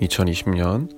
[0.00, 0.88] 2020년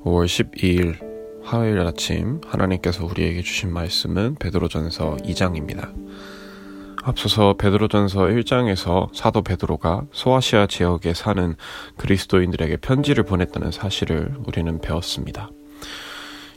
[0.00, 1.10] 5월 12일
[1.42, 5.92] 화요일 아침 하나님께서 우리에게 주신 말씀은 베드로전서 2장입니다.
[7.02, 11.56] 앞서서 베드로전서 1장에서 사도 베드로가 소아시아 지역에 사는
[11.96, 15.50] 그리스도인들에게 편지를 보냈다는 사실을 우리는 배웠습니다.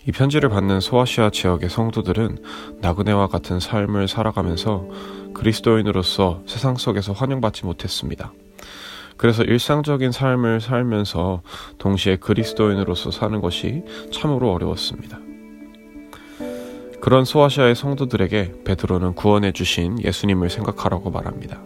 [0.05, 2.39] 이 편지를 받는 소아시아 지역의 성도들은
[2.81, 4.85] 나그네와 같은 삶을 살아가면서
[5.33, 8.33] 그리스도인으로서 세상 속에서 환영받지 못했습니다.
[9.17, 11.41] 그래서 일상적인 삶을 살면서
[11.77, 15.19] 동시에 그리스도인으로서 사는 것이 참으로 어려웠습니다.
[17.01, 21.61] 그런 소아시아의 성도들에게 베드로는 구원해 주신 예수님을 생각하라고 말합니다.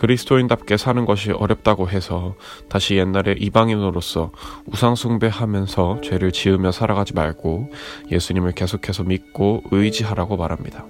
[0.00, 2.34] 그리스도인답게 사는 것이 어렵다고 해서
[2.68, 4.32] 다시 옛날에 이방인으로서
[4.66, 7.70] 우상숭배하면서 죄를 지으며 살아가지 말고
[8.10, 10.86] 예수님을 계속해서 믿고 의지하라고 말합니다.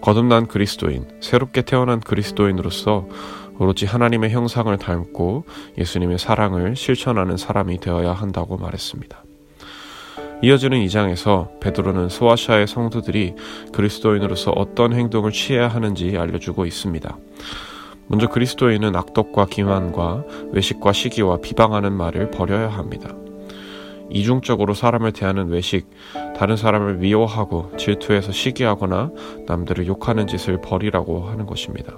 [0.00, 3.06] 거듭난 그리스도인, 새롭게 태어난 그리스도인으로서
[3.60, 5.44] 오로지 하나님의 형상을 닮고
[5.76, 9.22] 예수님의 사랑을 실천하는 사람이 되어야 한다고 말했습니다.
[10.42, 13.34] 이어지는 2장에서 베드로는 소아시아의 성도들이
[13.74, 17.18] 그리스도인으로서 어떤 행동을 취해야 하는지 알려주고 있습니다.
[18.06, 23.14] 먼저 그리스도인은 악독과 기만과 외식과 시기와 비방하는 말을 버려야 합니다.
[24.08, 25.86] 이중적으로 사람을 대하는 외식,
[26.34, 29.10] 다른 사람을 미워하고 질투해서 시기하거나
[29.46, 31.92] 남들을 욕하는 짓을 버리라고 하는 것입니다.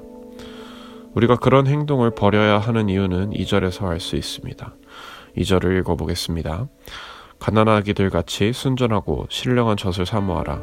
[1.15, 4.75] 우리가 그런 행동을 버려야 하는 이유는 2절에서 알 수 있습니다.
[5.37, 6.67] 2절을 읽어보겠습니다.
[7.39, 10.63] 가난하기들 같이 순전하고 신령한 젖을 사모하라.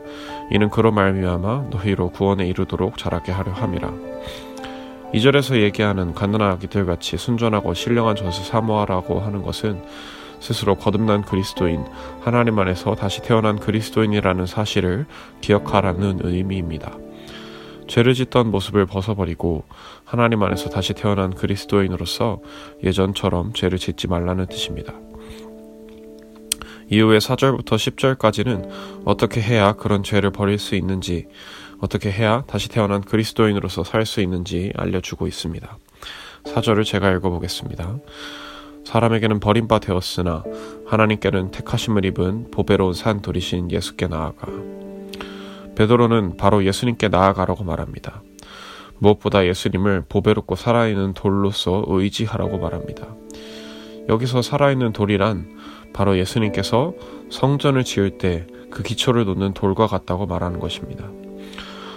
[0.52, 3.92] 이는 그로 말미암아 너희로 구원에 이르도록 자라게 하려 함이라.
[5.14, 9.84] 2절에서 얘기하는 가난하기들 같이 순전하고 신령한 젖을 사모하라고 하는 것은
[10.40, 11.84] 스스로 거듭난 그리스도인,
[12.22, 15.06] 하나님 안에서 다시 태어난 그리스도인이라는 사실을
[15.42, 16.94] 기억하라는 의미입니다.
[17.90, 19.66] 죄를 짓던 모습을 벗어버리고
[20.06, 22.40] 하나님 안에서 다시 태어난 그리스도인으로서
[22.84, 24.94] 예전처럼 죄를 짓지 말라는 뜻입니다.
[26.92, 28.70] 이후에 4절부터 10절까지는
[29.06, 31.28] 어떻게 해야 그런 죄를 버릴 수 있는지,
[31.80, 35.78] 어떻게 해야 다시 태어난 그리스도인으로서 살 수 있는지 알려주고 있습니다.
[36.44, 37.98] 4절을 제가 읽어보겠습니다.
[38.86, 40.44] 사람에게는 버림바 되었으나
[40.88, 44.48] 하나님께는 택하심을 입은 보배로운 산 돌이신 예수께 나아가
[45.80, 48.22] 베드로는 바로 예수님께 나아가라고 말합니다.
[49.00, 53.08] 무엇보다 예수님을 보배롭고 살아있는 돌로서 의지하라고 말합니다.
[54.08, 55.58] 여기서 살아있는 돌이란
[55.94, 56.94] 바로 예수님께서
[57.32, 61.06] 성전을 지을 때 그 기초를 놓는 돌과 같다고 말하는 것입니다.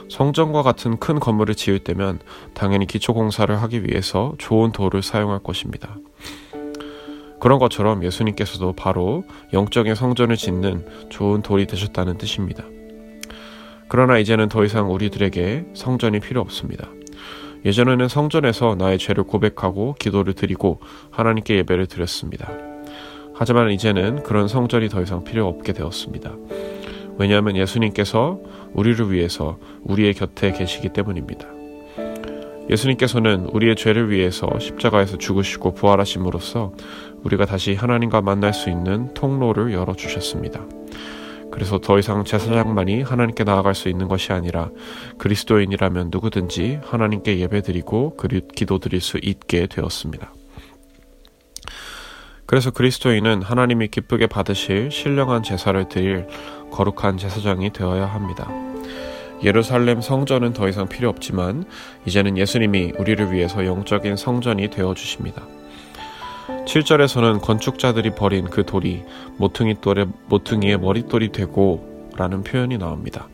[0.08, 2.18] 성전과 같은 큰 건물을 지을 때면
[2.54, 5.96] 당연히 기초 공사를 하기 위해서 좋은 돌을 사용할 것입니다.
[7.40, 12.64] 그런 것처럼 예수님께서도 바로 영적인 성전을 짓는 좋은 돌이 되셨다는 뜻입니다.
[13.92, 16.88] 그러나 이제는 더 이상 우리들에게 성전이 필요 없습니다.
[17.66, 20.80] 예전에는 성전에서 나의 죄를 고백하고 기도를 드리고
[21.10, 22.50] 하나님께 예배를 드렸습니다.
[23.34, 26.32] 하지만 이제는 그런 성전이 더 이상 필요 없게 되었습니다.
[27.18, 28.40] 왜냐하면 예수님께서
[28.72, 31.46] 우리를 위해서 우리의 곁에 계시기 때문입니다.
[32.70, 36.72] 예수님께서는 우리의 죄를 위해서 십자가에서 죽으시고 부활하심으로써
[37.24, 40.81] 우리가 다시 하나님과 만날 수 있는 통로를 열어주셨습니다.
[41.52, 44.70] 그래서 더 이상 제사장만이 하나님께 나아갈 수 있는 것이 아니라
[45.18, 48.16] 그리스도인이라면 누구든지 하나님께 예배드리고
[48.54, 50.32] 기도드릴 수 있게 되었습니다.
[52.46, 56.26] 그래서 그리스도인은 하나님이 기쁘게 받으실 신령한 제사를 드릴
[56.70, 58.50] 거룩한 제사장이 되어야 합니다.
[59.44, 61.64] 예루살렘 성전은 더 이상 필요 없지만
[62.06, 65.42] 이제는 예수님이 우리를 위해서 영적인 성전이 되어 주십니다.
[66.66, 69.02] 7절에서는 건축자들이 버린 그 돌이
[69.36, 73.28] 모퉁이 돌의 모퉁이의 머릿돌이 되고 라는 표현이 나옵니다.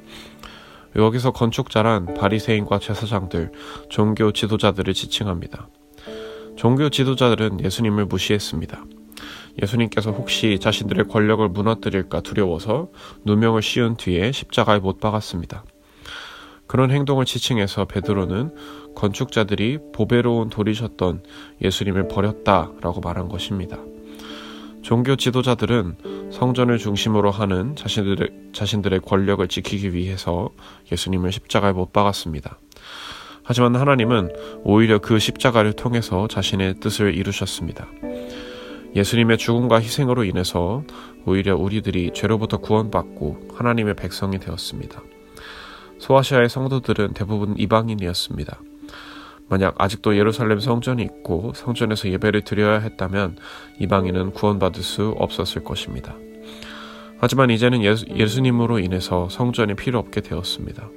[0.96, 3.52] 여기서 건축자란 바리새인과 제사장들,
[3.88, 5.68] 종교 지도자들을 지칭합니다.
[6.56, 8.84] 종교 지도자들은 예수님을 무시했습니다.
[9.62, 12.88] 예수님께서 혹시 자신들의 권력을 무너뜨릴까 두려워서
[13.24, 15.64] 누명을 씌운 뒤에 십자가에 못 박았습니다.
[16.68, 18.54] 그런 행동을 지칭해서 베드로는
[18.94, 21.22] 건축자들이 보배로운 돌이셨던
[21.62, 23.78] 예수님을 버렸다라고 말한 것입니다.
[24.82, 30.50] 종교 지도자들은 성전을 중심으로 하는 자신들의, 자신들의 권력을 지키기 위해서
[30.92, 32.58] 예수님을 십자가에 못 박았습니다.
[33.42, 34.30] 하지만 하나님은
[34.62, 37.88] 오히려 그 십자가를 통해서 자신의 뜻을 이루셨습니다.
[38.94, 40.84] 예수님의 죽음과 희생으로 인해서
[41.24, 45.02] 오히려 우리들이 죄로부터 구원받고 하나님의 백성이 되었습니다.
[45.98, 48.60] 소아시아의 성도들은 대부분 이방인이었습니다.
[49.48, 53.36] 만약 아직도 예루살렘 성전이 있고 성전에서 예배를 드려야 했다면
[53.80, 56.14] 이방인은 구원받을 수 없었을 것입니다.
[57.18, 60.88] 하지만 이제는 예수, 예수님으로 인해서 성전이 필요 없게 되었습니다.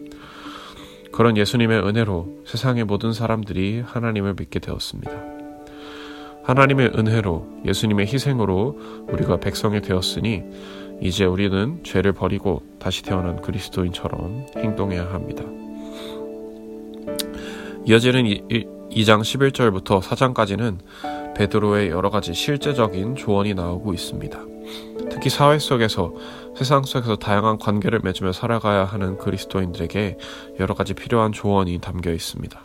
[1.12, 5.12] 그런 예수님의 은혜로 세상의 모든 사람들이 하나님을 믿게 되었습니다.
[6.44, 10.44] 하나님의 은혜로 예수님의 희생으로 우리가 백성이 되었으니
[11.02, 15.44] 이제 우리는 죄를 버리고 다시 태어난 그리스도인처럼 행동해야 합니다.
[17.86, 20.78] 이어지는 2장 11절부터 4장까지는
[21.36, 24.40] 베드로의 여러 가지 실제적인 조언이 나오고 있습니다.
[25.10, 26.14] 특히 사회 속에서
[26.56, 30.18] 세상 속에서 다양한 관계를 맺으며 살아가야 하는 그리스도인들에게
[30.60, 32.62] 여러 가지 필요한 조언이 담겨 있습니다.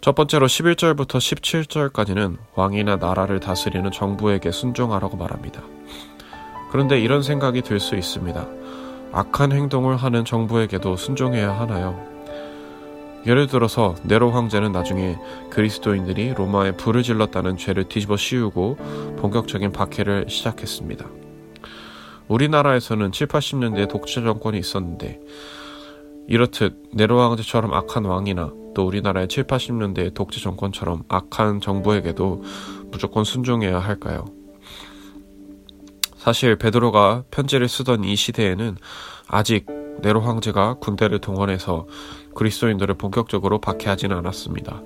[0.00, 5.62] 첫 번째로 11절부터 17절까지는 왕이나 나라를 다스리는 정부에게 순종하라고 말합니다.
[6.74, 8.48] 그런데 이런 생각이 들 수 있습니다.
[9.12, 12.04] 악한 행동을 하는 정부에게도 순종해야 하나요?
[13.24, 15.16] 예를 들어서 네로 황제는 나중에
[15.50, 18.76] 그리스도인들이 로마에 불을 질렀다는 죄를 뒤집어 씌우고
[19.18, 21.06] 본격적인 박해를 시작했습니다.
[22.26, 25.20] 우리나라에서는 7, 80년대에 독재 정권이 있었는데
[26.26, 32.42] 이렇듯 네로 황제처럼 악한 왕이나 또 우리나라의 7, 80년대 독재 정권처럼 악한 정부에게도
[32.90, 34.24] 무조건 순종해야 할까요?
[36.24, 38.78] 사실 베드로가 편지를 쓰던 이 시대에는
[39.28, 39.66] 아직
[40.00, 41.86] 네로 황제가 군대를 동원해서
[42.34, 44.80] 그리스도인들을 본격적으로 박해하지는 않았습니다.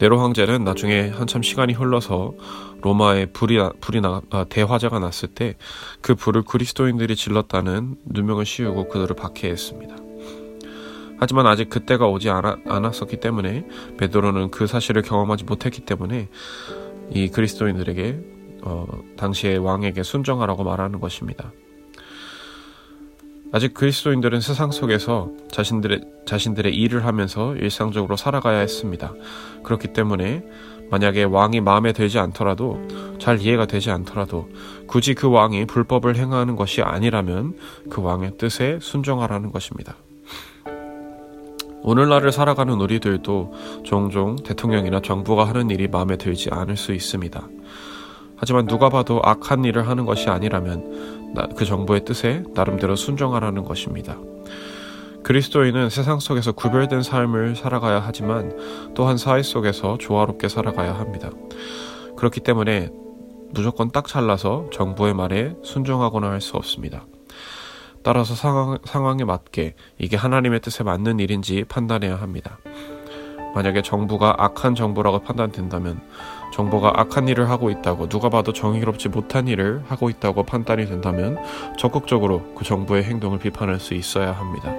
[0.00, 2.32] 네로 황제는 나중에 한참 시간이 흘러서
[2.80, 5.54] 로마에 불이, 불이 나, 아, 대화재가 났을 때
[6.00, 9.94] 그 불을 그리스도인들이 질렀다는 누명을 씌우고 그들을 박해했습니다.
[11.20, 13.66] 하지만 아직 그때가 오지 않았었기 때문에
[13.98, 16.28] 베드로는 그 사실을 경험하지 못했기 때문에
[17.12, 18.31] 이 그리스도인들에게
[18.62, 18.86] 어,
[19.16, 21.52] 당시의 왕에게 순종하라고 말하는 것입니다.
[23.52, 29.12] 아직 그리스도인들은 세상 속에서 자신들의, 자신들의 일을 하면서 일상적으로 살아가야 했습니다.
[29.62, 30.42] 그렇기 때문에
[30.90, 32.80] 만약에 왕이 마음에 들지 않더라도
[33.18, 34.48] 잘 이해가 되지 않더라도
[34.86, 37.56] 굳이 그 왕이 불법을 행하는 것이 아니라면
[37.90, 39.96] 그 왕의 뜻에 순종하라는 것입니다.
[41.82, 43.54] 오늘날을 살아가는 우리들도
[43.84, 47.48] 종종 대통령이나 정부가 하는 일이 마음에 들지 않을 수 있습니다.
[48.42, 54.16] 하지만 누가 봐도 악한 일을 하는 것이 아니라면 그 정부의 뜻에 나름대로 순종하라는 것입니다.
[55.22, 58.58] 그리스도인은 세상 속에서 구별된 삶을 살아가야 하지만
[58.94, 61.30] 또한 사회 속에서 조화롭게 살아가야 합니다.
[62.16, 62.90] 그렇기 때문에
[63.52, 67.06] 무조건 딱 잘라서 정부의 말에 순종하거나 할 수 없습니다.
[68.02, 72.58] 따라서 상황, 상황에 맞게 이게 하나님의 뜻에 맞는 일인지 판단해야 합니다.
[73.54, 76.00] 만약에 정부가 악한 정부라고 판단된다면
[76.52, 81.38] 정부가 악한 일을 하고 있다고 누가 봐도 정의롭지 못한 일을 하고 있다고 판단이 된다면
[81.78, 84.72] 적극적으로 그 정부의 행동을 비판할 수 있어야 합니다.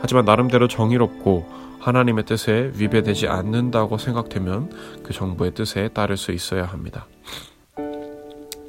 [0.00, 1.46] 하지만 나름대로 정의롭고
[1.80, 4.70] 하나님의 뜻에 위배되지 않는다고 생각되면
[5.02, 7.06] 그 정부의 뜻에 따를 수 있어야 합니다.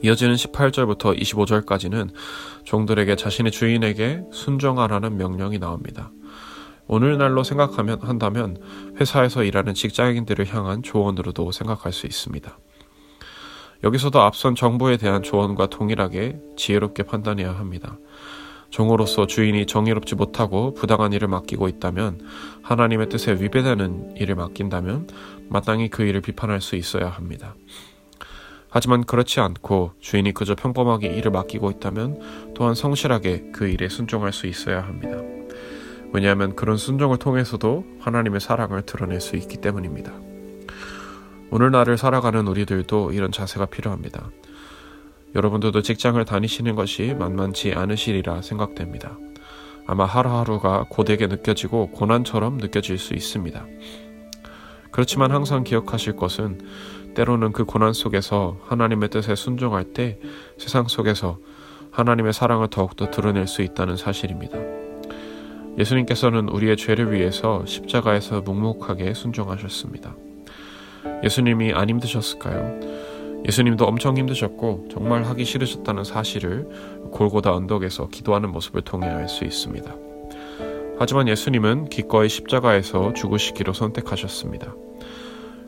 [0.04, 2.10] 이어지는 18절부터 25절까지는
[2.64, 6.10] 종들에게 자신의 주인에게 순종하라는 명령이 나옵니다.
[6.92, 8.58] 오늘날로 생각하면 한다면
[9.00, 12.60] 회사에서 일하는 직장인들을 향한 조언으로도 생각할 수 있습니다.
[13.86, 17.98] 여기서도 앞선 정부에 대한 조언과 동일하게 지혜롭게 판단해야 합니다.
[18.72, 22.28] 종으로서 주인이 정의롭지 못하고 부당한 일을 맡기고 있다면
[22.62, 25.08] 하나님의 뜻에 위배되는 일을 맡긴다면
[25.48, 27.56] 마땅히 그 일을 비판할 수 있어야 합니다.
[28.70, 34.46] 하지만 그렇지 않고 주인이 그저 평범하게 일을 맡기고 있다면 또한 성실하게 그 일에 순종할 수
[34.46, 35.41] 있어야 합니다.
[36.14, 40.12] 왜냐하면 그런 순종을 통해서도 하나님의 사랑을 드러낼 수 있기 때문입니다.
[41.52, 44.30] 오늘날을 살아가는 우리들도 이런 자세가 필요합니다.
[45.36, 49.18] 여러분들도 직장을 다니시는 것이 만만치 않으시리라 생각됩니다.
[49.88, 53.66] 아마 하루하루가 고되게 느껴지고 고난처럼 느껴질 수 있습니다.
[54.92, 56.60] 그렇지만 항상 기억하실 것은
[57.16, 60.20] 때로는 그 고난 속에서 하나님의 뜻에 순종할 때
[60.58, 61.40] 세상 속에서
[61.92, 64.81] 하나님의 사랑을 더욱더 드러낼 수 있다는 사실입니다.
[65.78, 70.16] 예수님께서는 우리의 죄를 위해서 십자가에서 묵묵하게 순종하셨습니다.
[71.24, 72.80] 예수님이 안 힘드셨을까요?
[73.48, 76.68] 예수님도 엄청 힘드셨고 정말 하기 싫으셨다는 사실을
[77.12, 79.96] 골고다 언덕에서 기도하는 모습을 통해 알 수 있습니다.
[81.00, 84.76] 하지만 예수님은 기꺼이 십자가에서 죽으시기로 선택하셨습니다.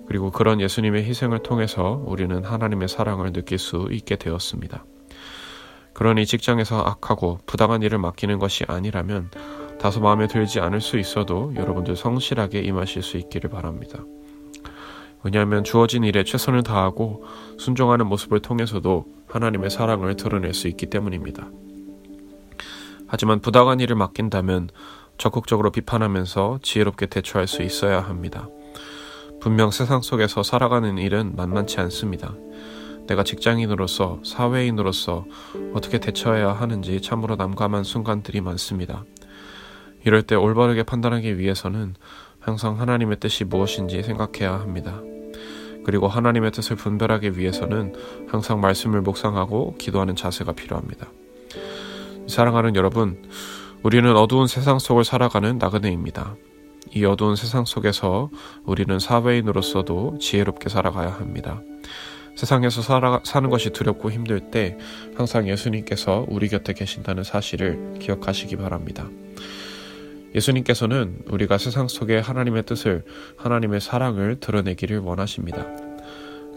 [0.05, 4.85] 그리고 그런 예수님의 희생을 통해서 우리는 하나님의 사랑을 느낄 수 있게 되었습니다.
[5.93, 9.31] 그러니 직장에서 악하고 부당한 일을 맡기는 것이 아니라면
[9.83, 14.01] 다소 마음에 들지 않을 수 있어도 여러분들 성실하게 임하실 수 있기를 바랍니다.
[15.23, 17.25] 왜냐하면 주어진 일에 최선을 다하고
[17.57, 21.49] 순종하는 모습을 통해서도 하나님의 사랑을 드러낼 수 있기 때문입니다.
[23.07, 24.69] 하지만 부당한 일을 맡긴다면
[25.17, 28.47] 적극적으로 비판하면서 지혜롭게 대처할 수 있어야 합니다.
[29.41, 32.33] 분명 세상 속에서 살아가는 일은 만만치 않습니다.
[33.07, 35.25] 내가 직장인으로서 사회인으로서
[35.73, 39.03] 어떻게 대처해야 하는지 참으로 난감한 순간들이 많습니다.
[40.05, 41.95] 이럴 때 올바르게 판단하기 위해서는
[42.39, 45.01] 항상 하나님의 뜻이 무엇인지 생각해야 합니다.
[45.85, 47.93] 그리고 하나님의 뜻을 분별하기 위해서는
[48.27, 51.07] 항상 말씀을 묵상하고 기도하는 자세가 필요합니다.
[52.27, 53.21] 사랑하는 여러분,
[53.81, 56.35] 우리는 어두운 세상 속을 살아가는 나그네입니다.
[56.95, 58.29] 이 어두운 세상 속에서
[58.65, 61.61] 우리는 사회인으로서도 지혜롭게 살아가야 합니다.
[62.35, 64.77] 세상에서 살아, 사는 것이 두렵고 힘들 때
[65.15, 69.07] 항상 예수님께서 우리 곁에 계신다는 사실을 기억하시기 바랍니다.
[70.35, 73.03] 예수님께서는 우리가 세상 속에 하나님의 뜻을,
[73.37, 75.65] 하나님의 사랑을 드러내기를 원하십니다.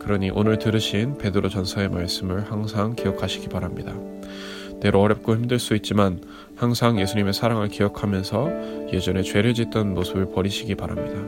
[0.01, 3.93] 그러니 오늘 들으신 베드로 전서의 말씀을 항상 기억하시기 바랍니다.
[4.81, 6.21] 때로 어렵고 힘들 수 있지만
[6.55, 11.21] 항상 예수님의 사랑을 기억하면서 예전에 죄를 짓던 모습을 버리시기 바랍니다.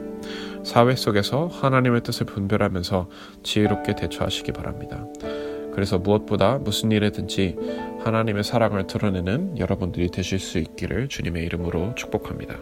[0.64, 3.08] 사회 속에서 하나님의 뜻을 분별하면서
[3.42, 5.04] 지혜롭게 대처하시기 바랍니다.
[5.78, 7.54] 그래서 무엇보다 무슨 일에든지
[8.00, 12.56] 하나님의 사랑을 드러내는 여러분들이 되실 수 있기를 주님의 이름으로 축복합니다.